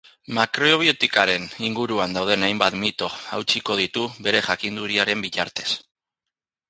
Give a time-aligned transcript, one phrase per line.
[0.35, 5.69] Makrobiotikaren inguruan dauden hainbat mito hautsiko ditu bere jakinduriaren bitartez.